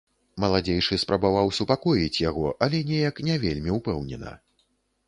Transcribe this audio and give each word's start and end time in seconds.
Маладзейшы 0.43 0.97
спрабаваў 1.03 1.51
супакоіць 1.59 2.21
яго, 2.29 2.47
але 2.67 2.81
неяк 2.91 3.23
не 3.31 3.35
вельмі 3.47 3.79
ўпэўнена. 3.79 4.37